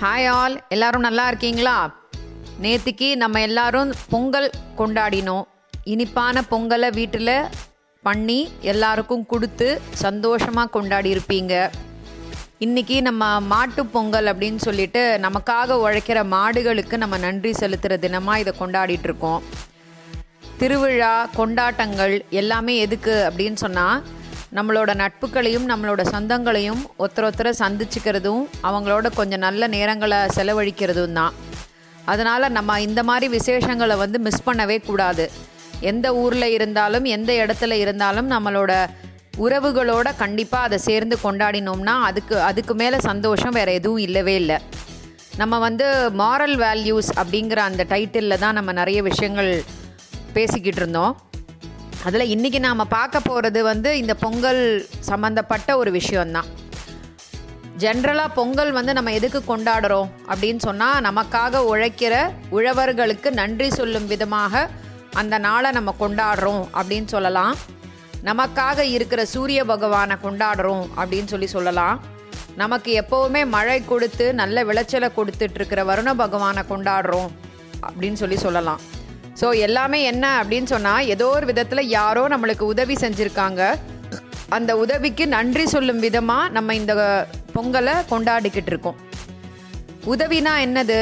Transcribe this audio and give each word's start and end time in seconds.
Hi 0.00 0.26
all 0.38 0.54
எல்லாரும் 0.74 1.04
நல்லா 1.06 1.22
இருக்கீங்களா? 1.30 1.76
நேத்திக்கு 2.62 3.06
நம்ம 3.20 3.40
எல்லாரும் 3.46 3.90
பொங்கல் 4.12 4.48
கொண்டாடினோம். 4.80 5.44
இனிப்பான 5.92 6.42
பொங்கலை 6.50 6.88
வீட்டில் 6.98 7.32
பண்ணி 8.04 8.36
எல்லாருக்கும் 8.72 9.24
கொடுத்து 9.32 9.68
சந்தோஷமாக 10.02 10.72
கொண்டாடி 10.74 11.08
இருப்பீங்க 11.14 11.54
இன்னைக்கு 12.66 12.98
நம்ம 13.08 13.30
மாட்டு 13.52 13.84
பொங்கல் 13.94 14.28
அப்படின்னு 14.32 14.60
சொல்லிட்டு 14.66 15.04
நமக்காக 15.26 15.78
உழைக்கிற 15.84 16.18
மாடுகளுக்கு 16.34 16.98
நம்ம 17.04 17.18
நன்றி 17.26 17.52
செலுத்துகிற 17.62 17.98
தினமாக 18.04 18.42
இதை 18.44 18.54
கொண்டாடிட்டு 18.60 19.08
இருக்கோம். 19.10 19.40
திருவிழா 20.60 21.14
கொண்டாட்டங்கள் 21.40 22.16
எல்லாமே 22.42 22.76
எதுக்கு 22.86 23.16
அப்படின்னு 23.30 23.60
சொன்னால் 23.64 24.02
நம்மளோட 24.56 24.90
நட்புகளையும் 25.00 25.66
நம்மளோட 25.70 26.02
சொந்தங்களையும் 26.12 26.82
ஒருத்தர் 27.02 27.26
ஒருத்தரை 27.28 27.52
சந்திச்சுக்கிறதும் 27.62 28.44
அவங்களோட 28.68 29.06
கொஞ்சம் 29.14 29.42
நல்ல 29.46 29.68
நேரங்களை 29.74 30.18
செலவழிக்கிறதும் 30.36 31.16
தான். 31.18 31.34
அதனால் 32.12 32.54
நம்ம 32.56 32.80
இந்த 32.88 33.02
மாதிரி 33.08 33.26
விசேஷங்களை 33.36 33.96
வந்து 34.04 34.18
மிஸ் 34.26 34.46
பண்ணவே 34.48 34.76
கூடாது. 34.88 35.24
எந்த 35.80 36.06
ஊரில் 36.14 36.48
இருந்தாலும் 36.56 37.06
எந்த 37.16 37.32
இடத்துல 37.42 37.72
இருந்தாலும் 37.84 38.30
நம்மளோட 38.34 38.72
உறவுகளோட 39.44 40.08
கண்டிப்பாக 40.22 40.66
அதை 40.68 40.78
சேர்ந்து 40.88 41.16
கொண்டாடினோம்னா 41.24 41.94
அதுக்கு 42.08 42.36
அதுக்கு 42.50 42.74
மேலே 42.82 43.00
சந்தோஷம் 43.10 43.56
வேறு 43.58 43.72
எதுவும் 43.80 44.04
இல்லவே 44.06 44.34
இல்லை. 44.42 44.58
நம்ம 45.42 45.58
வந்து 45.66 45.86
மாரல் 46.22 46.56
வேல்யூஸ் 46.64 47.10
அப்படிங்கிற 47.22 47.60
அந்த 47.70 47.84
டைட்டிலில் 47.92 48.42
தான் 48.44 48.54
நம்ம 48.54 48.72
நிறைய 48.72 49.02
விஷயங்கள் 49.10 49.50
பேசிக்கிட்டு 50.32 50.80
இருந்தோம். 50.82 51.12
அதில் 52.04 52.30
இன்றைக்கி 52.34 52.58
நாம் 52.58 52.88
பார்க்க 52.88 53.20
போகிறது 53.20 53.62
வந்து 53.62 53.98
இந்த 53.98 54.14
பொங்கல் 54.14 54.88
சம்மந்தப்பட்ட 55.00 55.76
ஒரு 55.76 55.90
விஷயந்தான் 55.90 56.46
ஜென்ரலாக 57.78 58.34
பொங்கல் 58.34 58.72
வந்து 58.72 58.92
நம்ம 58.92 59.12
எதுக்கு 59.12 59.56
கொண்டாடுறோம் 59.56 60.08
அப்படின்னு 60.28 60.56
சொன்னால் 60.56 61.02
நமக்காக 61.02 61.62
உழைக்கிற 61.72 62.30
உழவர்களுக்கு 62.50 63.30
நன்றி 63.30 63.70
சொல்லும் 63.70 64.06
விதமாக 64.06 64.68
அந்த 65.12 65.38
நாளை 65.38 65.70
நம்ம 65.70 65.94
கொண்டாடுறோம் 66.00 66.64
அப்படின்னு 66.78 67.06
சொல்லலாம். 67.06 67.56
நமக்காக 68.24 68.78
இருக்கிற 68.78 69.24
சூரிய 69.24 69.64
பகவானை 69.64 70.16
கொண்டாடுறோம் 70.22 70.86
அப்படின்னு 70.96 71.24
சொல்லி 71.24 71.46
சொல்லலாம். 71.46 72.00
நமக்கு 72.56 72.92
எப்போவுமே 73.00 73.46
மழை 73.46 73.84
கொடுத்து 73.84 74.34
நல்ல 74.34 74.64
விளைச்சலை 74.64 75.10
கொடுத்துட்ருக்கிற 75.16 75.80
வருண 75.90 76.14
பகவானை 76.14 76.62
கொண்டாடுறோம் 76.68 77.28
அப்படின்னு 77.86 78.12
சொல்லி 78.12 78.36
சொல்லலாம். 78.36 78.80
ஸோ 79.40 79.46
எல்லாமே 79.66 79.98
என்ன 80.10 80.24
அப்படின்னு 80.40 80.68
சொன்னால் 80.74 81.08
ஏதோ 81.14 81.26
ஒரு 81.36 81.46
விதத்தில் 81.50 81.90
யாரோ 81.98 82.22
நம்மளுக்கு 82.32 82.64
உதவி 82.72 82.94
செஞ்சுருக்காங்க. 83.02 83.62
அந்த 84.56 84.72
உதவிக்கு 84.82 85.24
நன்றி 85.36 85.64
சொல்லும் 85.72 86.02
விதமாக 86.04 86.52
நம்ம 86.56 86.74
இந்த 86.80 86.94
பொங்கலை 87.54 87.94
கொண்டாடிக்கிட்டு 88.12 88.70
இருக்கோம். 88.72 88.98
உதவினா 90.14 90.52
என்னது? 90.66 90.98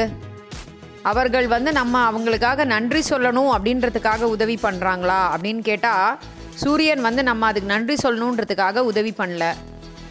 அவர்கள் 1.11 1.47
வந்து 1.53 1.71
நம்ம 1.79 1.95
அவங்களுக்காக 2.11 2.65
நன்றி 2.73 3.01
சொல்லணும் 3.09 3.51
அப்படின்றதுக்காக 3.55 4.29
உதவி 4.35 4.55
பண்ணுறாங்களா 4.65 5.19
அப்படின்னு 5.33 5.63
கேட்டால் 5.69 6.17
சூரியன் 6.63 7.05
வந்து 7.07 7.23
நம்ம 7.29 7.47
அதுக்கு 7.51 7.73
நன்றி 7.73 7.95
சொல்லணுன்றதுக்காக 8.03 8.83
உதவி 8.91 9.11
பண்ணல. 9.21 9.45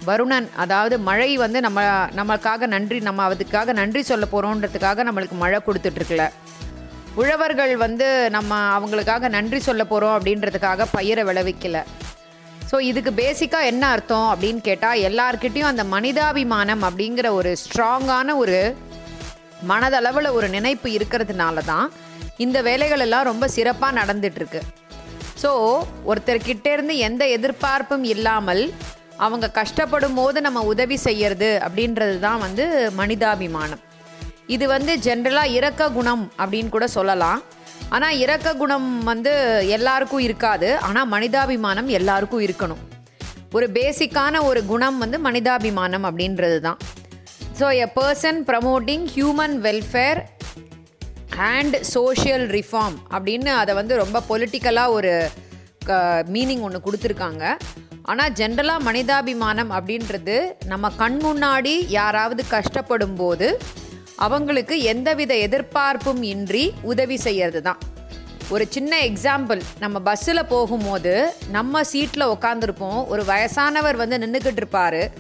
வருணன் 0.09 0.49
அதாவது 0.63 0.95
மழை 1.09 1.29
வந்து 1.43 1.59
நம்ம 1.67 1.81
நமக்காக 2.21 2.67
நன்றி 2.75 2.99
நம்ம 3.09 3.21
அதுக்காக 3.29 3.73
நன்றி 3.81 4.03
சொல்ல 4.11 4.25
போகிறோன்றதுக்காக 4.33 5.05
நம்மளுக்கு 5.09 5.37
மழை 5.45 5.61
கொடுத்துட்ருக்கல 5.67 6.25
உழவர்கள் 7.23 7.73
வந்து 7.85 8.07
நம்ம 8.37 8.53
அவங்களுக்காக 8.77 9.29
நன்றி 9.35 9.59
சொல்ல 9.67 9.83
போகிறோம் 9.91 10.15
அப்படின்றதுக்காக 10.17 10.87
பயிரை 10.95 11.23
விளைவிக்கல. 11.29 11.79
ஸோ 12.71 12.77
இதுக்கு 12.91 13.11
பேசிக்காக 13.21 13.71
என்ன 13.73 13.85
அர்த்தம் 13.95 14.29
அப்படின்னு 14.33 14.61
கேட்டால் 14.69 15.03
எல்லார்கிட்டேயும் 15.09 15.71
அந்த 15.71 15.85
மனிதாபிமானம் 15.95 16.83
அப்படிங்கிற 16.89 17.29
ஒரு 17.39 17.51
ஸ்ட்ராங்கான 17.63 18.37
ஒரு 18.43 18.59
மனதளவில் 19.71 20.35
ஒரு 20.39 20.47
நினைப்பு 20.57 20.89
இருக்கிறதுனால 20.97 21.65
தான் 21.71 21.87
இந்த 22.45 22.59
வேலைகள் 22.69 23.05
எல்லாம் 23.07 23.29
ரொம்ப 23.31 23.45
சிறப்பாக 23.57 23.99
நடந்துட்டுருக்கு. 24.01 24.63
ஸோ 25.43 25.51
ஒருத்தர்கிட்ட 26.11 26.67
இருந்து 26.77 26.97
எந்த 27.09 27.25
எதிர்பார்ப்பும் 27.37 28.05
இல்லாமல் 28.15 28.65
அவங்க 29.25 29.47
கஷ்டப்படும் 29.61 30.17
போது 30.21 30.39
நம்ம 30.47 30.61
உதவி 30.75 30.97
செய்யறது 31.09 31.51
அப்படின்றது 31.67 32.17
தான் 32.29 32.43
வந்து 32.47 32.65
மனிதாபிமானம். 33.01 33.83
இது 34.55 34.65
வந்து 34.75 34.93
ஜென்ரலாக 35.07 35.55
இறக்க 35.59 35.83
குணம் 35.99 36.25
அப்படின்னு 36.43 36.71
கூட 36.75 36.87
சொல்லலாம். 36.97 37.41
ஆனால் 37.95 38.19
இறக்க 38.25 38.49
குணம் 38.63 38.89
வந்து 39.11 39.33
எல்லாருக்கும் 39.77 40.25
இருக்காது. 40.27 40.69
ஆனால் 40.89 41.09
மனிதாபிமானம் 41.15 41.89
எல்லாருக்கும் 41.99 42.45
இருக்கணும். 42.47 42.83
ஒரு 43.57 43.67
பேசிக்கான 43.79 44.43
ஒரு 44.51 44.61
குணம் 44.73 44.97
வந்து 45.05 45.19
மனிதாபிமானம் 45.27 46.07
அப்படின்றது 46.09 46.59
தான் 46.67 46.79
so 47.59 47.67
a 47.85 47.87
person 47.99 48.41
promoting 48.49 49.05
human 49.17 49.55
welfare 49.67 50.21
and 51.51 51.77
social 51.95 52.47
reform 52.57 52.97
அப்படின்னு 53.15 53.53
அதை 53.61 53.73
வந்து 53.81 53.95
ரொம்ப 54.03 54.23
பொலிட்டிக்கலாக 54.31 54.97
ஒரு 54.99 55.13
மீனிங் 56.35 56.65
ஒன்று 56.67 56.85
கொடுத்துருக்காங்க. 56.87 57.45
ஆனால் 58.11 58.35
ஜென்ரலாக 58.41 58.85
மனிதாபிமானம் 58.89 59.71
அப்படின்றது 59.77 60.37
நம்ம 60.73 60.91
கண் 61.03 61.19
முன்னாடி 61.27 61.75
யாராவது 61.99 62.43
கஷ்டப்படும் 62.57 63.17
போது 63.23 63.49
அவங்களுக்கு 64.19 64.83
எந்தவித 64.83 65.35
எதிர்பார்ப்பும் 65.35 66.23
இன்றி 66.23 66.75
உதவி 66.83 67.17
செய்யறது 67.17 67.63
தான் 67.63 67.79
ஒரு 68.51 68.67
சின்ன 68.69 69.01
எக்ஸாம்பிள் 69.01 69.63
நம்ம 69.79 70.01
பஸ்ஸில் 70.01 70.47
போகும்போது 70.47 71.35
நம்ம 71.51 71.85
சீட்டில் 71.85 72.23
உட்காந்துருப்போம் 72.23 73.07
ஒரு 73.07 73.25
வயசானவர் 73.25 73.97
வந்து 73.97 74.19
நின்றுக்கிட்டு 74.19 74.61
இருப்பாரு. 74.61 75.11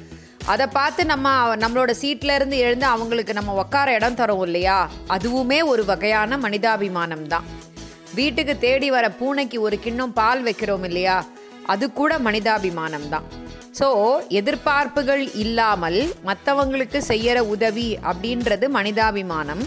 அதை 0.46 0.66
பார்த்து 0.66 1.06
நம்ம 1.06 1.56
நம்மளோட 1.56 1.90
சீட்ல 2.02 2.34
இருந்து 2.34 2.58
எழுந்து 2.58 2.86
அவங்களுக்கு 2.86 3.32
நம்ம 3.32 3.52
உட்கார 3.52 3.92
இடம் 3.92 4.14
தரோம் 4.14 4.42
இல்லையா? 4.42 4.90
அதுவுமே 5.08 5.64
ஒரு 5.64 5.84
வகையான 5.84 6.36
மனிதாபிமானம் 6.36 7.26
தான் 7.26 7.44
வீட்டுக்கு 8.14 8.58
தேடி 8.58 8.90
வர 8.90 9.10
பூனைக்கு 9.10 9.60
ஒரு 9.60 9.78
கிண்ணம் 9.78 10.12
பால் 10.12 10.42
வைக்கிறோம் 10.42 10.84
இல்லையா? 10.84 11.24
அது 11.66 11.92
கூட 11.92 12.18
மனிதாபிமானம் 12.18 13.08
தான் 13.08 13.24
ஸோ 13.78 13.86
எதிர்பார்ப்புகள் 14.38 15.22
இல்லாமல் 15.42 16.00
மற்றவங்களுக்கு 16.26 16.98
செய்யற 17.08 17.38
உதவி 17.54 17.86
அப்படின்றது 18.10 18.66
மனிதாபிமானம். 18.76 19.62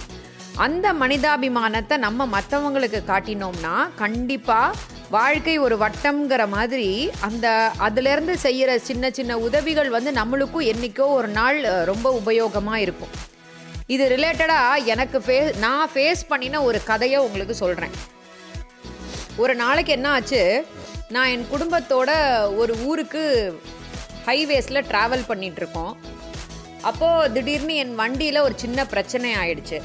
அந்த 0.66 0.86
மனிதாபிமானத்தை 1.02 1.96
நம்ம 2.06 2.28
மற்றவங்களுக்கு 2.36 3.00
காட்டினோம்னா 3.10 3.74
கண்டிப்பாக 4.04 4.78
வாழ்க்கை 5.16 5.56
ஒரு 5.66 5.76
வட்டம்ங்கிற 5.84 6.44
மாதிரி 6.56 6.90
அந்த 7.28 7.48
அதுலேருந்து 7.88 8.34
செய்கிற 8.46 8.80
சின்ன 8.88 9.12
சின்ன 9.18 9.38
உதவிகள் 9.48 9.90
வந்து 9.98 10.12
நம்மளுக்கும் 10.20 10.68
என்றைக்கோ 10.72 11.08
ஒரு 11.20 11.30
நாள் 11.40 11.60
ரொம்ப 11.92 12.08
உபயோகமாக 12.22 12.84
இருக்கும். 12.86 13.14
இது 13.96 14.06
ரிலேட்டடாக 14.16 14.84
எனக்கு 14.94 15.20
ஃபே 15.26 15.38
நான் 15.66 15.92
ஃபேஸ் 15.94 16.24
பண்ணின 16.32 16.62
ஒரு 16.70 16.80
கதையை 16.92 17.20
உங்களுக்கு 17.28 17.56
சொல்கிறேன் 17.64 17.96
ஒரு 19.44 19.54
நாளைக்கு 19.64 19.92
என்ன 19.98 20.10
ஆச்சு? 20.18 20.44
நான் 21.16 21.32
என் 21.34 21.50
குடும்பத்தோட 21.52 22.12
ஒரு 22.62 22.74
ஊருக்கு 22.90 23.26
ஹைவேஸில் 24.28 24.86
ட்ராவல் 24.92 25.28
பண்ணிகிட்ருக்கோம் 25.30 25.94
அப்போது 26.82 27.32
திடீர்னு 27.34 27.76
என் 27.76 27.96
வண்டியில் 27.96 28.40
ஒரு 28.40 28.54
சின்ன 28.56 28.86
பிரச்சனை 28.86 29.36
ஆயிடுச்சு. 29.36 29.82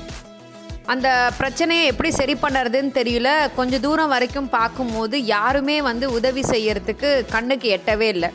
அந்த 0.86 1.30
பிரச்சனையை 1.38 1.86
எப்படி 1.86 2.10
சரி 2.10 2.34
பண்ணுறதுன்னு 2.34 2.92
தெரியல. 3.00 3.54
கொஞ்சம் 3.54 3.80
தூரம் 3.80 4.08
வரைக்கும் 4.08 4.48
பார்க்கும்போது 4.48 5.24
யாருமே 5.24 5.82
வந்து 5.82 6.12
உதவி 6.12 6.40
செய்யறதுக்கு 6.40 7.30
கண்ணுக்கு 7.30 7.68
எட்டவே 7.76 8.08
இல்லை. 8.14 8.30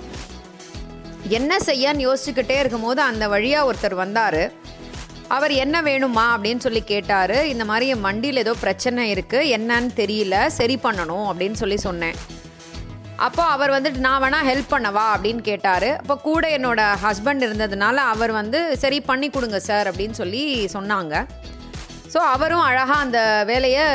என்ன 1.29 1.57
செய்யன்னு 1.65 2.05
யோசிச்சுக்கிட்டே 2.07 2.59
இருக்கும்போது 2.59 3.01
அந்த 3.01 3.27
வழியாக 3.27 3.73
ஒருத்தர் 3.73 3.95
வந்தார். 3.95 4.51
அவர் 5.27 5.51
என்ன 5.51 5.81
வேணுமா? 5.81 6.25
அப்படின்னு 6.33 6.57
சொல்லி 6.57 6.81
கேட்டார். 6.81 7.47
இந்த 7.47 7.65
மாதிரி 7.65 7.87
என் 7.87 8.01
வண்டியில் 8.01 8.37
ஏதோ 8.37 8.53
பிரச்சனை 8.53 9.13
இருக்குது 9.13 9.53
என்னன்னு 9.57 9.89
தெரியல. 9.95 10.47
சரி 10.47 10.79
பண்ணணும். 10.83 11.25
அப்படின்னு 11.29 11.53
சொல்லி 11.53 11.77
சொன்னேன். 11.77 12.15
அப்போ 13.17 13.43
அவர் 13.43 13.71
வந்துட்டு 13.71 13.97
நான் 13.97 14.21
வேணால் 14.23 14.47
ஹெல்ப் 14.49 14.73
பண்ணவா? 14.73 15.05
அப்படின்னு 15.15 15.41
கேட்டார். 15.41 15.89
அப்போ 15.95 16.17
கூட 16.17 16.57
என்னோட 16.57 16.81
ஹஸ்பண்ட் 17.03 17.45
இருந்ததுனால 17.47 17.95
அவர் 18.13 18.31
வந்து 18.31 18.77
சரி 18.77 19.01
பண்ணி 19.01 19.29
கொடுங்க 19.29 19.59
சார் 19.59 19.89
அப்படின்னு 19.91 20.11
சொல்லி 20.11 20.43
சொன்னாங்க. 20.73 21.25
ஸோ 22.13 22.17
அவரும் 22.17 22.59
அழகாக 22.59 22.99
அந்த 22.99 23.43
வேலையை 23.47 23.85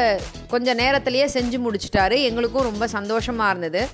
கொஞ்சம் 0.49 0.77
நேரத்திலேயே 0.77 1.25
செஞ்சு 1.25 1.59
முடிச்சிட்டாரு. 1.67 2.23
எங்களுக்கும் 2.23 2.69
ரொம்ப 2.71 2.87
சந்தோஷமாக 2.87 3.51
இருந்தது. 3.51 3.89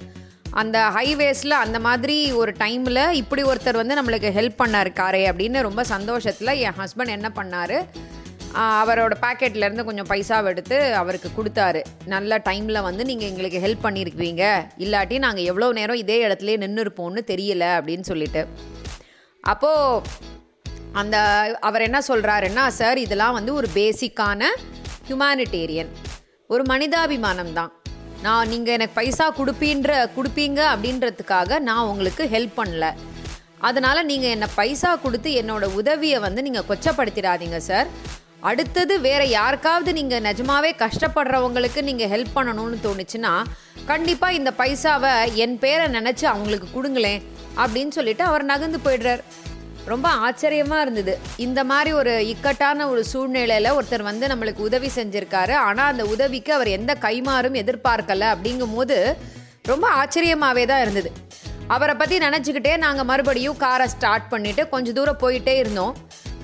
அந்த 0.50 0.78
ஹைவேஸில் 0.94 1.62
அந்த 1.64 1.78
மாதிரி 1.78 2.32
ஒரு 2.32 2.54
டைமில் 2.58 3.10
இப்படி 3.10 3.42
ஒருத்தர் 3.42 3.80
வந்து 3.82 4.02
நம்மளுக்கு 4.02 4.28
ஹெல்ப் 4.38 4.60
பண்ணாருக்காரே 4.64 5.22
அப்படின்னு 5.30 5.60
ரொம்ப 5.62 5.84
சந்தோஷத்தில் 5.84 6.58
என் 6.58 6.78
ஹஸ்பண்ட் 6.78 7.16
என்ன 7.16 7.30
பண்ணார்? 7.36 7.76
அவரோட 8.54 9.14
பாக்கெட்லேருந்து 9.24 9.84
கொஞ்சம் 9.88 10.08
பைசாவை 10.10 10.48
எடுத்து 10.52 10.76
அவருக்கு 11.00 11.28
கொடுத்தாரு. 11.36 11.80
நல்ல 12.14 12.38
டைமில் 12.48 12.86
வந்து 12.86 13.02
நீங்கள் 13.10 13.28
எங்களுக்கு 13.30 13.58
ஹெல்ப் 13.64 13.84
பண்ணியிருக்குவீங்க 13.86 14.44
இல்லாட்டி 14.84 15.18
நாங்கள் 15.24 15.48
எவ்வளோ 15.50 15.68
நேரம் 15.78 16.00
இதே 16.04 16.16
இடத்துலையே 16.26 16.56
நின்று 16.62 16.84
இருப்போம்னு 16.84 17.22
தெரியல 17.32 17.64
அப்படின்னு 17.78 18.06
சொல்லிட்டு. 18.10 18.42
அப்போது 19.44 20.26
அந்த 21.00 21.16
அவர் 21.68 21.86
என்ன 21.88 21.98
சொல்கிறாருன்னா 22.10 22.64
சார் 22.80 22.98
இதெல்லாம் 23.04 23.36
வந்து 23.38 23.52
ஒரு 23.60 23.68
பேசிக்கான 23.78 24.50
ஹியூமானிட்டேரியன் 25.08 25.90
ஒரு 26.54 26.62
மனிதாபிமானம் 26.72 27.52
தான். 27.58 27.72
நான் 28.22 28.50
நீங்கள் 28.52 28.74
எனக்கு 28.76 28.98
பைசா 29.00 29.26
கொடுப்பீன்ற 29.40 29.90
கொடுப்பீங்க 30.16 30.60
அப்படின்றதுக்காக 30.74 31.58
நான் 31.68 31.88
உங்களுக்கு 31.92 32.24
ஹெல்ப் 32.34 32.58
பண்ணல. 32.60 32.86
அதனால் 33.68 34.06
நீங்கள் 34.10 34.32
என்னை 34.34 34.48
பைசா 34.56 34.90
கொடுத்து 35.04 35.30
என்னோடய 35.40 35.76
உதவியை 35.80 36.18
வந்து 36.26 36.42
நீங்கள் 36.46 36.66
கொச்சப்படுத்திடாதீங்க 36.70 37.60
சார் 37.70 37.88
அடுத்தது 38.42 38.94
வேற 39.00 39.24
யாருக்காவது 39.24 39.92
நீங்கள் 39.92 40.24
நிஜமாவே 40.26 40.70
கஷ்டப்படுறவங்களுக்கு 40.82 41.80
நீங்கள் 41.82 42.10
ஹெல்ப் 42.12 42.36
பண்ணணும்னு 42.36 42.76
தோணுச்சுன்னா 42.86 43.32
கண்டிப்பாக 43.90 44.38
இந்த 44.38 44.50
பைசாவை 44.58 45.12
என் 45.44 45.58
பேரை 45.58 45.86
நினச்சி 45.96 46.24
அவங்களுக்கு 46.32 46.68
கொடுங்களேன் 46.74 47.22
அப்படின்னு 47.62 47.88
சொல்லிட்டு 47.88 48.24
அவர் 48.24 48.44
நகர்ந்து 48.50 48.78
போயிடுறார். 48.84 49.22
ரொம்ப 49.92 50.08
ஆச்சரியமாக 50.26 50.82
இருந்தது. 50.84 51.18
இந்த 51.36 51.60
மாதிரி 51.64 51.90
ஒரு 51.92 52.12
இக்கட்டான 52.32 52.88
ஒரு 52.88 53.04
சூழ்நிலையில் 53.04 53.74
ஒருத்தர் 53.76 54.08
வந்து 54.10 54.26
நம்மளுக்கு 54.32 54.66
உதவி 54.68 54.90
செஞ்சுருக்காரு. 54.96 55.54
ஆனால் 55.68 55.90
அந்த 55.92 56.04
உதவிக்கு 56.14 56.52
அவர் 56.52 56.70
எந்த 56.78 56.94
கைமாறும் 57.06 57.58
எதிர்பார்க்கலை 57.62 58.28
அப்படிங்கும் 58.34 58.74
போது 58.76 58.96
ரொம்ப 59.70 59.86
ஆச்சரியமாகவே 60.00 60.66
தான் 60.66 60.80
இருந்தது. 60.80 61.10
அவரை 61.76 61.94
பற்றி 61.94 62.18
நினச்சிக்கிட்டே 62.26 62.76
நாங்கள் 62.84 63.08
மறுபடியும் 63.10 63.60
காரை 63.64 63.86
ஸ்டார்ட் 63.94 64.30
பண்ணிவிட்டு 64.30 64.62
கொஞ்சம் 64.68 64.96
தூரம் 64.98 65.22
போயிட்டே 65.24 65.54
இருந்தோம். 65.62 65.94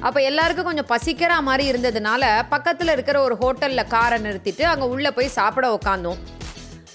அப்போ 0.06 0.20
எல்லாருக்கும் 0.30 0.68
கொஞ்சம் 0.68 0.88
பசிக்கிற 0.92 1.32
மாதிரி 1.48 1.64
இருந்ததுனால 1.72 2.24
பக்கத்தில் 2.54 2.94
இருக்கிற 2.94 3.16
ஒரு 3.26 3.34
ஹோட்டலில் 3.42 3.90
காரை 3.94 4.16
நிறுத்திட்டு 4.24 4.64
அங்கே 4.72 4.86
உள்ளே 4.94 5.10
போய் 5.16 5.36
சாப்பிட 5.36 5.66
உக்காந்தோம். 5.76 6.20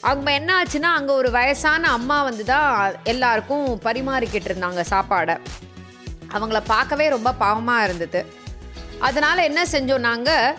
அவங்க 0.09 0.29
என்ன 0.39 0.49
ஆச்சுன்னா 0.59 0.89
அங்கே 0.97 1.13
ஒரு 1.21 1.29
வயசான 1.37 1.89
அம்மா 1.97 2.17
வந்து 2.27 2.43
தான் 2.51 2.69
எல்லாருக்கும் 3.13 3.65
பரிமாறிக்கிட்டு 3.87 4.49
இருந்தாங்க 4.51 4.83
சாப்பாடை. 4.93 5.35
அவங்கள 6.35 6.59
பார்க்கவே 6.73 7.05
ரொம்ப 7.15 7.29
பாவமாக 7.43 7.85
இருந்தது. 7.87 8.21
அதனால் 9.07 9.47
என்ன 9.49 9.61
செஞ்சோம் 9.73 10.05
நாங்கள் 10.09 10.55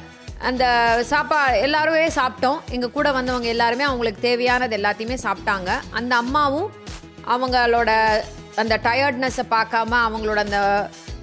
அந்த 0.49 0.65
சாப்பா 1.13 1.39
எல்லாருமே 1.67 2.05
சாப்பிட்டோம். 2.19 2.61
எங்கள் 2.75 2.95
கூட 2.97 3.09
வந்தவங்க 3.19 3.49
எல்லாருமே 3.55 3.85
அவங்களுக்கு 3.89 4.21
தேவையானது 4.29 4.77
எல்லாத்தையுமே 4.81 5.19
சாப்பிட்டாங்க. 5.27 5.71
அந்த 6.01 6.13
அம்மாவும் 6.23 6.69
அவங்களோட 7.35 7.91
அந்த 8.63 8.75
டயர்ட்னஸை 8.89 9.47
பார்க்காம 9.57 9.99
அவங்களோட 10.09 10.41
அந்த 10.47 10.61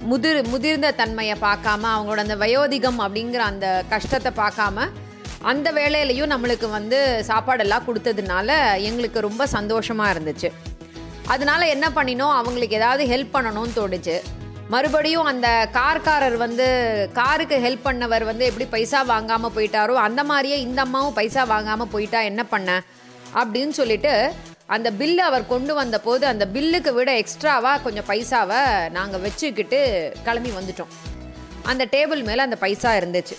முதிர் 0.00 0.48
முதிர்ந்த 0.48 0.92
தன்மையை 0.92 1.36
பார்க்காம 1.40 1.88
அவங்களோட 1.94 2.16
அந்த 2.16 2.36
வயோதிகம் 2.36 2.98
அப்படிங்கிற 2.98 3.36
அந்த 3.36 3.84
கஷ்டத்தை 3.88 4.32
பார்க்காம 4.36 4.88
அந்த 5.42 5.72
வேலையிலையும் 5.72 6.32
நம்மளுக்கு 6.32 6.70
வந்து 6.70 7.24
சாப்பாடெல்லாம் 7.26 7.86
கொடுத்ததுனால 7.86 8.76
எங்களுக்கு 8.76 9.20
ரொம்ப 9.20 9.46
சந்தோஷமாக 9.46 10.20
இருந்துச்சு. 10.20 10.50
அதனால 11.26 11.66
என்ன 11.66 11.88
பண்ணினோம்? 11.88 12.34
அவங்களுக்கு 12.34 12.76
ஏதாவது 12.76 13.04
ஹெல்ப் 13.04 13.34
பண்ணணும்னு 13.34 13.76
தோணுச்சு. 13.76 14.20
மறுபடியும் 14.68 15.24
அந்த 15.24 15.68
கார்காரர் 15.72 16.36
வந்து 16.36 16.66
காருக்கு 17.12 17.56
ஹெல்ப் 17.56 17.84
பண்ணவர் 17.84 18.24
வந்து 18.24 18.44
எப்படி 18.44 18.64
பைசா 18.64 19.02
வாங்காமல் 19.02 19.50
போயிட்டாரோ 19.50 19.94
அந்த 19.94 20.24
மாதிரியே 20.24 20.60
இந்த 20.60 20.80
அம்மாவும் 20.80 21.14
பைசா 21.14 21.44
வாங்காமல் 21.44 21.88
போயிட்டா 21.88 22.20
என்ன 22.20 22.44
பண்ண? 22.44 22.82
அப்படின்னு 23.34 23.68
சொல்லிட்டு 23.68 24.32
அந்த 24.74 24.88
பில்லு 24.98 25.20
அவர் 25.26 25.44
கொண்டு 25.52 25.72
வந்த 25.78 25.96
போது 26.06 26.24
அந்த 26.30 26.44
பில்லுக்கு 26.54 26.90
விட 26.96 27.10
எக்ஸ்ட்ராவாக 27.20 27.82
கொஞ்சம் 27.84 28.06
பைசாவை 28.08 28.62
நாங்கள் 28.96 29.22
வச்சுக்கிட்டு 29.26 29.78
கிளம்பி 30.26 30.50
வந்துட்டோம். 30.56 30.90
அந்த 31.70 31.84
டேபிள் 31.94 32.22
மேலே 32.26 32.42
அந்த 32.46 32.56
பைசா 32.64 32.90
இருந்துச்சு. 32.98 33.36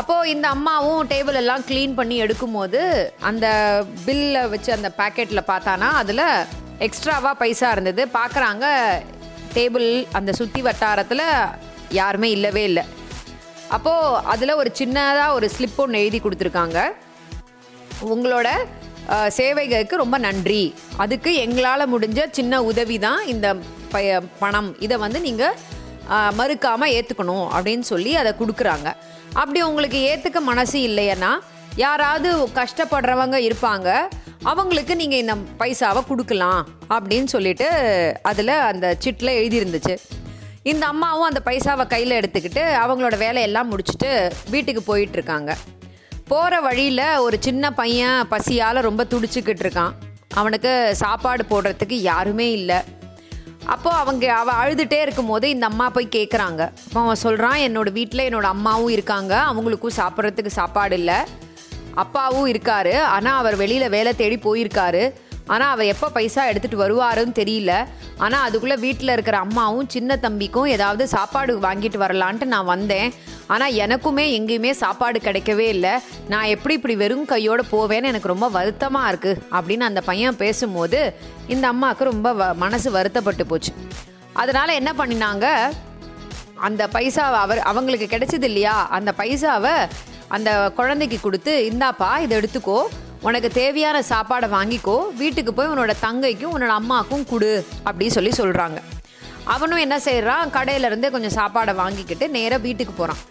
அப்போது 0.00 0.30
இந்த 0.34 0.46
அம்மாவும் 0.56 1.08
டேபிள் 1.12 1.38
எல்லாம் 1.40 1.64
க்ளீன் 1.70 1.96
பண்ணி 1.98 2.16
எடுக்கும்போது 2.24 2.82
அந்த 3.30 3.46
பில்லை 4.04 4.44
வச்சு 4.54 4.70
அந்த 4.76 4.90
பேக்கெட்டில் 5.00 5.48
பார்த்தானா 5.50 5.88
அதில் 6.02 6.24
எக்ஸ்ட்ராவாக 6.86 7.34
பைசா 7.42 7.70
இருந்தது. 7.70 8.04
பார்க்குறாங்க 8.18 8.64
டேபிள் 9.56 9.88
அந்த 10.12 10.30
சுற்றி 10.32 10.62
வட்டாரத்தில் 10.62 11.26
யாருமே 12.00 12.30
இல்லவே 12.30 12.64
இல்லை. 12.70 12.84
அப்போது 13.76 14.16
அதில் 14.34 14.58
ஒரு 14.60 14.72
சின்னதாக 14.78 15.36
ஒரு 15.38 15.48
ஸ்லிப் 15.56 15.78
ஒன்று 15.84 16.02
எழுதி 16.04 16.20
கொடுத்துருக்காங்க. 16.20 16.80
உங்களோட 18.14 18.48
சேவைகளுக்கு 19.38 20.02
ரொம்ப 20.02 20.16
நன்றி. 20.26 20.62
அதுக்கு 21.04 21.30
எங்களால் 21.44 21.92
முடிஞ்ச 21.94 22.20
சின்ன 22.38 22.62
உதவி 22.70 22.96
தான் 23.06 23.22
இந்த 23.34 23.48
பய 23.94 24.20
பணம். 24.42 24.70
இதை 24.86 24.96
வந்து 25.04 25.20
நீங்கள் 25.28 25.58
மறுக்காமல் 26.38 26.94
ஏற்றுக்கணும் 26.96 27.46
அப்படின்னு 27.56 27.86
சொல்லி 27.92 28.12
அதை 28.22 28.32
கொடுக்குறாங்க. 28.40 28.88
அப்படி 29.40 29.60
உங்களுக்கு 29.70 30.00
ஏற்றுக்க 30.10 30.40
மனசு 30.50 30.78
இல்லைன்னா 30.88 31.32
யாராவது 31.84 32.28
கஷ்டப்படுறவங்க 32.58 33.36
இருப்பாங்க. 33.48 33.88
அவங்களுக்கு 34.50 34.94
நீங்கள் 35.00 35.22
இந்த 35.22 35.34
பைசாவை 35.60 36.00
கொடுக்கலாம் 36.10 36.62
அப்படின்னு 36.94 37.28
சொல்லிட்டு 37.34 37.68
அதில் 38.30 38.54
அந்த 38.70 38.86
சிட்டில் 39.04 39.38
எழுதியிருந்துச்சு. 39.38 39.94
இந்த 40.72 40.84
அம்மாவும் 40.92 41.28
அந்த 41.28 41.40
பைசாவை 41.46 41.84
கையில் 41.94 42.18
எடுத்துக்கிட்டு 42.18 42.62
அவங்களோட 42.82 43.16
வேலையெல்லாம் 43.24 43.70
முடிச்சுட்டு 43.72 44.10
வீட்டுக்கு 44.52 44.82
போயிட்டுருக்காங்க 44.90 45.52
போகிற 46.30 46.54
வழியில் 46.60 47.06
ஒரு 47.24 47.36
சின்ன 47.46 47.70
பையன் 47.78 48.18
பசியால் 48.28 48.86
ரொம்ப 48.86 49.02
துடிச்சுக்கிட்டு 49.12 49.62
இருக்கான். 49.64 49.94
அவனுக்கு 50.40 50.70
சாப்பாடு 51.02 51.42
போடுறதுக்கு 51.50 51.96
யாருமே 52.10 52.46
இல்லை. 52.58 52.78
அப்போது 53.74 53.98
அவங்க 54.02 54.24
அவள் 54.34 54.58
அழுதுகிட்டே 54.60 54.98
இருக்கும்போது 55.04 55.46
இந்த 55.48 55.66
அம்மா 55.66 55.86
போய் 55.90 56.14
கேட்குறாங்க 56.16 56.62
அப்போ 56.86 56.98
அவன் 57.00 57.20
சொல்கிறான் 57.24 57.58
என்னோடய 57.66 57.96
வீட்டில் 57.98 58.26
என்னோட 58.28 58.48
அம்மாவும் 58.56 58.94
இருக்காங்க. 58.96 59.34
அவங்களுக்கும் 59.50 59.98
சாப்பிட்றதுக்கு 60.00 60.52
சாப்பாடு 60.60 60.96
இல்லை. 61.00 61.18
அப்பாவும் 62.04 62.48
இருக்காரு. 62.52 62.94
ஆனால் 63.14 63.38
அவர் 63.40 63.56
வெளியில் 63.56 63.94
வேலை 63.96 64.12
தேடி 64.22 64.38
போயிருக்காரு. 64.46 65.04
ஆனால் 65.46 65.72
அவர் 65.74 65.92
எப்போ 65.94 66.08
பைசா 66.08 66.42
எடுத்துகிட்டு 66.50 66.84
வருவாருன்னு 66.84 67.34
தெரியல. 67.42 67.72
ஆனால் 68.18 68.44
அதுக்குள்ளே 68.46 68.76
வீட்டில் 68.76 69.08
இருக்கிற 69.08 69.38
அம்மாவும் 69.38 69.88
சின்ன 69.88 70.16
தம்பிக்கும் 70.16 70.68
ஏதாவது 70.68 71.08
சாப்பாடு 71.08 71.58
வாங்கிட்டு 71.60 71.98
வரலான்ட்டு 72.04 72.44
நான் 72.44 72.64
வந்தேன். 72.64 73.14
ஆனால் 73.46 73.72
எனக்குமே 73.72 74.24
எங்கேயுமே 74.38 74.70
சாப்பாடு 74.70 75.18
கிடைக்கவே 75.18 75.66
இல்லை. 75.76 75.94
நான் 76.28 76.44
எப்படி 76.44 76.74
இப்படி 76.74 76.96
வெறும் 76.96 77.24
கையோடு 77.24 77.64
போவேன்னு 77.72 78.10
எனக்கு 78.12 78.28
ரொம்ப 78.28 78.48
வருத்தமாக 78.48 79.10
இருக்குது 79.12 79.40
அப்படின்னு 79.56 79.88
அந்த 79.90 80.00
பையன் 80.00 80.36
பேசும்போது 80.36 81.16
இந்த 81.46 81.66
அம்மாவுக்கு 81.68 82.04
ரொம்ப 82.04 82.32
வ 82.32 82.54
மனசு 82.54 82.90
வருத்தப்பட்டு 82.90 83.46
போச்சு. 83.46 83.72
அதனால் 84.32 84.78
என்ன 84.80 84.92
பண்ணினாங்க? 84.92 85.46
அந்த 86.54 86.86
பைசாவை 86.86 87.38
அவர் 87.44 87.58
அவங்களுக்கு 87.58 88.06
கிடைச்சது 88.16 88.42
இல்லையா? 88.42 88.88
அந்த 88.90 89.14
பைசாவை 89.18 89.88
அந்த 90.28 90.72
குழந்தைக்கு 90.76 91.20
கொடுத்து 91.20 91.70
இந்தாப்பா 91.72 92.18
இதை 92.18 92.38
எடுத்துக்கோ. 92.38 92.78
உனக்கு 93.28 93.48
தேவையான 93.50 93.98
சாப்பாடை 94.08 94.48
வாங்கிக்கோ 94.54 94.96
வீட்டுக்கு 95.16 95.52
போய் 95.54 95.68
உன்னோட 95.68 95.92
தங்கைக்கும் 96.02 96.54
உன்னோட 96.54 96.72
அம்மாவுக்கும் 96.80 97.24
கொடு 97.30 97.52
அப்படி 97.82 98.08
சொல்லி 98.16 98.32
சொல்கிறாங்க 98.38 98.78
அவனும் 99.44 99.82
என்ன 99.84 99.96
செய்கிறான் 100.06 100.52
கடையிலேருந்தே 100.56 101.08
கொஞ்சம் 101.14 101.36
சாப்பாடை 101.38 101.74
வாங்கிக்கிட்டு 101.74 102.26
நேராக 102.36 102.60
வீட்டுக்கு 102.66 102.92
போகிறான் 102.92 103.22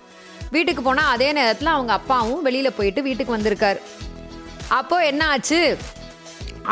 வீட்டுக்கு 0.55 0.81
போனால் 0.81 1.11
அதே 1.15 1.31
நேரத்தில் 1.31 1.75
அவங்க 1.75 1.93
அப்பாவும் 1.93 2.41
வெளியில் 2.41 2.75
போயிட்டு 2.77 3.01
வீட்டுக்கு 3.01 3.35
வந்திருக்கார். 3.35 3.79
அப்போது 4.79 5.05
என்ன 5.05 5.27
ஆச்சு? 5.27 5.77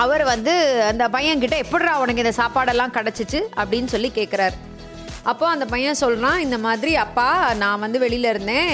அவர் 0.03 0.23
வந்து 0.23 0.53
அந்த 0.89 1.03
பையன்கிட்ட 1.07 1.55
எப்படிரா 1.63 1.93
உனக்கு 2.03 2.23
இந்த 2.23 2.33
சாப்பாடெல்லாம் 2.41 2.95
கிடச்சிச்சு? 2.97 3.39
அப்படின்னு 3.61 3.85
சொல்லி 3.85 4.11
கேட்குறாரு 4.15 4.57
அப்போ 5.23 5.45
அந்த 5.47 5.65
பையன் 5.65 6.01
சொல்கிறான் 6.03 6.39
இந்த 6.39 6.57
மாதிரி 6.57 6.95
அப்பா 7.05 7.27
நான் 7.53 7.83
வந்து 7.85 7.99
வெளியில் 7.99 8.29
இருந்தேன். 8.33 8.73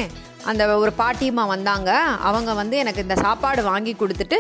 அந்த 0.51 0.63
ஒரு 0.83 0.91
பாட்டியம்மா 1.01 1.45
வந்தாங்க. 1.55 1.91
அவங்க 2.29 2.51
வந்து 2.61 2.77
எனக்கு 2.83 3.03
இந்த 3.05 3.15
சாப்பாடு 3.25 3.63
வாங்கி 3.71 3.93
கொடுத்துட்டு 4.01 4.39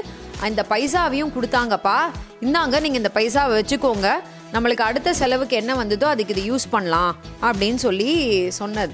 இந்த 0.49 0.63
பைசாவையும் 0.71 1.33
கொடுத்தாங்கப்பா. 1.35 1.97
இந்தாங்க 2.45 2.79
நீங்கள் 2.85 3.01
இந்த 3.01 3.11
பைசாவை 3.17 3.53
வச்சுக்கோங்க. 3.59 4.09
நம்மளுக்கு 4.53 4.83
அடுத்த 4.89 5.13
செலவுக்கு 5.21 5.55
என்ன 5.61 5.71
வந்ததோ 5.81 6.07
அதுக்கு 6.13 6.33
இது 6.35 6.43
யூஸ் 6.51 6.65
பண்ணலாம் 6.75 7.13
அப்படின்னு 7.47 7.79
சொல்லி 7.87 8.11
சொன்னது. 8.59 8.93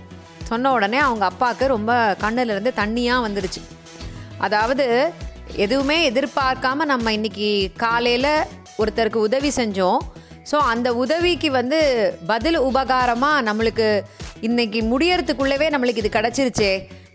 சொன்ன 0.49 0.71
உடனே 0.77 0.99
அவங்க 1.07 1.25
அப்பாவுக்கு 1.31 1.67
ரொம்ப 1.75 1.91
கண்ணிலிருந்து 2.23 2.71
தண்ணியாக 2.81 3.25
வந்துடுச்சு 3.25 3.61
அதாவது 4.45 4.85
எதுவுமே 5.65 5.97
எதிர்பார்க்காம 6.09 6.85
நம்ம 6.91 7.11
இன்னைக்கு 7.17 7.49
காலையில் 7.83 8.33
ஒருத்தருக்கு 8.81 9.19
உதவி 9.27 9.51
செஞ்சோம். 9.59 9.99
ஸோ 10.51 10.57
அந்த 10.71 10.87
உதவிக்கு 11.03 11.49
வந்து 11.51 11.79
பதில் 12.31 12.57
உபகாரமாக 12.69 13.45
நம்மளுக்கு 13.47 13.87
இன்னைக்கு 14.47 14.79
முடியறதுக்குள்ளவே 14.91 15.67
நம்மளுக்கு 15.73 16.01
இது 16.01 16.09
கிடச்சிருச்சே 16.15 16.71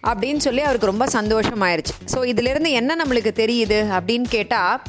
அப்படின்னு 0.09 0.41
சொல்லி 0.45 0.63
அவருக்கு 0.67 0.91
ரொம்ப 0.91 1.07
சந்தோஷமாயிருச்சு. 1.15 1.95
ஸோ 2.13 2.19
இதிலிருந்து 2.31 2.71
என்ன 2.81 2.95
நம்மளுக்கு 3.01 3.33
தெரியுது 3.41 3.79
அப்படின்னு 3.97 4.29
கேட்டால் 4.37 4.81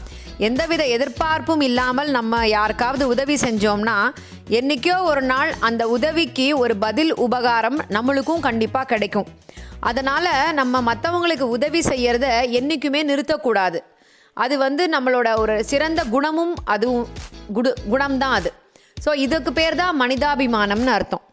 எந்தவித 0.48 0.84
எதிர்பார்ப்பும் 0.96 1.64
இல்லாமல் 1.68 2.10
நம்ம 2.18 2.40
யாருக்காவது 2.48 3.06
உதவி 3.14 3.36
செஞ்சோம்னா 3.46 3.98
என்னைக்கோ 4.60 4.96
ஒரு 5.10 5.24
நாள் 5.32 5.52
அந்த 5.70 5.84
உதவிக்கு 5.96 6.48
ஒரு 6.64 6.76
பதில் 6.86 7.12
உபகாரம் 7.26 7.78
நம்மளுக்கும் 7.96 8.46
கண்டிப்பாக 8.48 8.90
கிடைக்கும். 8.94 9.28
அதனால் 9.90 10.32
நம்ம 10.60 10.82
மற்றவங்களுக்கு 10.90 11.48
உதவி 11.58 11.82
செய்யறத 11.92 12.28
என்றைக்குமே 12.60 13.04
நிறுத்தக்கூடாது. 13.12 13.82
அது 14.38 14.58
வந்து 14.66 14.86
நம்மளோட 14.96 15.30
ஒரு 15.44 15.58
சிறந்த 15.72 16.02
குணமும் 16.16 16.56
அதுவும் 16.76 17.06
குடு 17.58 17.74
குணம்தான் 17.94 18.38
அது. 18.40 18.52
ஸோ 19.06 19.12
இதுக்கு 19.26 19.52
பேர் 19.60 19.82
தான் 19.82 19.96
மனிதாபிமானம்னு 20.02 20.94
அர்த்தம். 20.98 21.24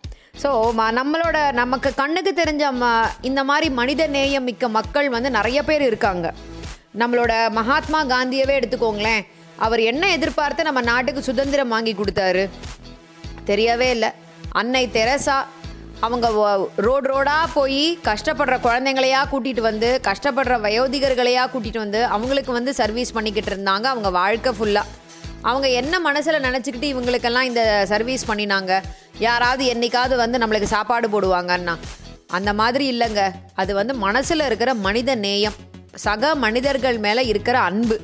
ஸோ 0.43 0.51
நம்மளோட 0.99 1.39
நமக்கு 1.61 1.91
கண்ணுக்கு 2.01 2.33
தெரிஞ்ச 2.41 2.65
ம 2.81 2.91
இந்த 3.29 3.41
மாதிரி 3.51 3.67
மனித 3.79 4.03
நேயம் 4.17 4.47
மிக்க 4.49 4.69
மக்கள் 4.77 5.09
வந்து 5.15 5.31
நிறைய 5.37 5.59
பேர் 5.69 5.85
இருக்காங்க. 5.91 6.27
நம்மளோட 7.01 7.33
மகாத்மா 7.59 8.01
காந்தியவே 8.13 8.55
எடுத்துக்கோங்களேன். 8.59 9.23
அவர் 9.67 9.81
என்ன 9.91 10.11
எதிர்பார்த்து 10.17 10.69
நம்ம 10.69 10.81
நாட்டுக்கு 10.91 11.23
சுதந்திரம் 11.29 11.73
வாங்கி 11.75 11.93
கொடுத்தாரு? 12.01 12.45
தெரியவே 13.51 13.89
இல்லை. 13.97 14.11
அன்னை 14.61 14.85
தெரசா 14.97 15.39
அவங்க 16.07 16.27
ரோடு 16.87 17.07
ரோடாக 17.13 17.47
போய் 17.55 17.83
கஷ்டப்படுற 18.09 18.57
குழந்தைங்களையா 18.67 19.21
கூட்டிகிட்டு 19.33 19.63
வந்து 19.71 19.89
கஷ்டப்படுற 20.09 20.55
வயோதிகர்களையா 20.67 21.45
கூட்டிகிட்டு 21.53 21.85
வந்து 21.85 22.01
அவங்களுக்கு 22.17 22.53
வந்து 22.59 22.73
சர்வீஸ் 22.81 23.15
பண்ணிக்கிட்டு 23.17 23.53
இருந்தாங்க. 23.55 23.87
அவங்க 23.95 24.11
வாழ்க்கை 24.21 24.53
ஃபுல்லாக 24.59 24.93
அவங்க 25.49 25.67
என்ன 25.81 25.95
மனசில் 26.09 26.45
நினச்சிக்கிட்டு 26.47 26.89
இவங்களுக்கெல்லாம் 26.93 27.49
இந்த 27.51 27.63
சர்வீஸ் 27.93 28.29
பண்ணினாங்க? 28.31 28.73
யாராவது 29.19 29.75
என்னைக்காவது 29.75 30.17
வந்து 30.17 30.39
நம்மளுக்கு 30.39 30.63
சாப்பாடு 30.63 31.09
போடுவாங்கன்னா 31.09 31.77
அந்த 32.27 32.53
மாதிரி 32.53 32.99
இல்லைங்க. 32.99 33.33
அது 33.55 33.75
வந்து 33.75 33.95
மனசில் 33.95 34.41
இருக்கிற 34.41 34.75
மனித 34.75 35.15
நேயம். 35.15 35.53
சக 35.95 36.35
மனிதர்கள் 36.35 36.99
மேலே 36.99 37.27
இருக்கிற 37.27 37.59
அன்பு. 37.59 38.01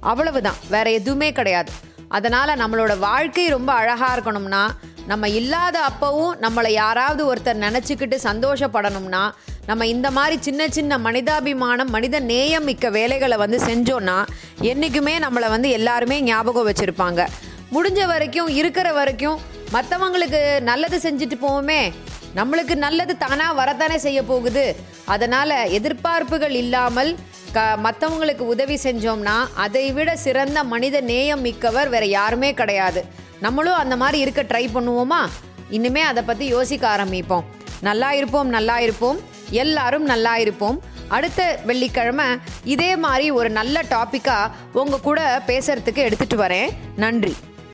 அவ்வளவுதான். 0.00 0.54
வேற 0.70 0.90
எதுவுமே 0.90 1.32
கிடையாது. 1.32 1.72
அதனால் 2.08 2.58
நம்மளோட 2.58 2.98
வாழ்க்கை 2.98 3.48
ரொம்ப 3.48 3.72
அழகாக 3.72 4.20
இருக்கணும்னா 4.20 4.68
நம்ம 5.06 5.28
இல்லாத 5.28 5.80
அப்பவும் 5.80 6.34
நம்மளை 6.40 6.70
யாராவது 6.70 7.34
ஒருத்தர் 7.34 7.62
நினச்சிக்கிட்டு 7.66 8.18
சந்தோஷப்படணும்னா 8.22 9.30
நம்ம 9.66 9.86
இந்த 9.86 10.10
மாதிரி 10.10 10.42
சின்ன 10.42 10.68
சின்ன 10.68 10.98
மனிதாபிமானம் 10.98 11.88
மனித 11.88 12.20
நேயம் 12.20 12.64
மிக்க 12.64 12.90
வேலைகளை 12.90 13.36
வந்து 13.36 13.56
செஞ்சோன்னா 13.56 14.26
என்றைக்குமே 14.60 15.18
நம்மளை 15.18 15.48
வந்து 15.48 15.70
எல்லாருமே 15.70 16.20
ஞாபகம் 16.20 16.68
வச்சுருப்பாங்க. 16.68 17.26
முடிஞ்ச 17.72 18.06
வரைக்கும் 18.06 18.48
இருக்கிற 18.48 18.92
வரைக்கும் 18.92 19.40
மற்றவங்களுக்கு 19.72 20.60
நல்லது 20.60 20.98
செஞ்சுட்டு 20.98 21.36
போவோமே. 21.42 21.92
நம்மளுக்கு 22.36 22.74
நல்லது 22.74 23.18
தானாக 23.18 23.52
வரத்தானே 23.52 23.98
செய்ய 23.98 24.24
போகுது. 24.24 24.76
அதனால் 25.04 25.50
எதிர்பார்ப்புகள் 25.50 26.54
இல்லாமல் 26.62 27.16
க 27.52 27.76
மற்றவங்களுக்கு 27.84 28.44
உதவி 28.54 28.74
செஞ்சோம்னா 28.74 29.36
அதை 29.54 29.92
விட 29.92 30.16
சிறந்த 30.16 30.64
மனித 30.64 31.00
நேயம் 31.00 31.40
மிக்கவர் 31.40 31.88
வேற 31.88 32.06
யாருமே 32.06 32.54
கிடையாது. 32.54 33.04
நம்மளும் 33.40 33.74
அந்த 33.74 33.96
மாதிரி 33.96 34.18
இருக்க 34.18 34.42
ட்ரை 34.42 34.64
பண்ணுவோமா? 34.74 35.22
இனிமே 35.70 36.00
அதை 36.00 36.22
பற்றி 36.22 36.46
யோசிக்க 36.46 36.88
ஆரம்பிப்போம். 36.88 37.44
நல்லா 37.80 38.12
இருப்போம் 38.12 38.48
நல்லா 38.48 38.78
இருப்போம். 38.78 39.20
எல்லாரும் 39.50 40.04
நல்லா 40.04 40.36
இருப்போம். 40.36 40.82
அடுத்த 41.08 41.60
வெள்ளிக்கிழமை 41.64 42.24
இதே 42.64 42.96
மாதிரி 42.96 43.30
ஒரு 43.30 43.50
நல்ல 43.50 43.82
டாப்பிக்காக 43.90 44.50
உங்கள் 44.72 45.00
கூட 45.00 45.42
பேசுறதுக்கு 45.46 46.00
எடுத்துகிட்டு 46.08 46.36
வரேன். 46.36 46.68
நன்றி. 46.96 47.36